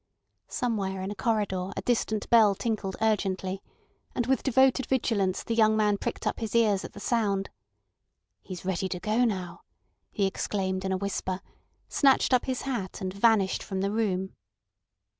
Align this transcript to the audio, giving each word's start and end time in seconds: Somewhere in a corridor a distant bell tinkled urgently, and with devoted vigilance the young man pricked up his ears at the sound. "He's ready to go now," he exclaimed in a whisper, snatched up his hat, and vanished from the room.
Somewhere 0.47 1.03
in 1.03 1.11
a 1.11 1.15
corridor 1.15 1.69
a 1.77 1.81
distant 1.83 2.27
bell 2.31 2.55
tinkled 2.55 2.95
urgently, 3.01 3.61
and 4.15 4.25
with 4.25 4.41
devoted 4.41 4.87
vigilance 4.87 5.43
the 5.43 5.53
young 5.53 5.77
man 5.77 5.99
pricked 5.99 6.25
up 6.25 6.39
his 6.39 6.55
ears 6.55 6.83
at 6.83 6.93
the 6.93 6.99
sound. 6.99 7.51
"He's 8.41 8.65
ready 8.65 8.89
to 8.89 8.99
go 8.99 9.23
now," 9.25 9.61
he 10.09 10.25
exclaimed 10.25 10.83
in 10.85 10.91
a 10.91 10.97
whisper, 10.97 11.39
snatched 11.87 12.33
up 12.33 12.45
his 12.45 12.63
hat, 12.63 12.99
and 12.99 13.13
vanished 13.13 13.61
from 13.61 13.81
the 13.81 13.91
room. 13.91 14.33